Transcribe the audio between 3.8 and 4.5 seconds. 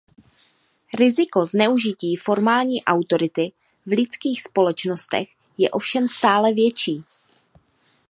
v lidských